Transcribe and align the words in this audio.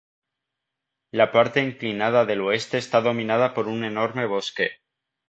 La 1.11 1.27
parte 1.31 1.61
inclinada 1.61 2.25
del 2.25 2.41
oeste 2.41 2.79
está 2.79 3.01
dominada 3.01 3.53
por 3.53 3.67
un 3.67 3.83
enorme 3.83 4.25
bosque. 4.25 4.77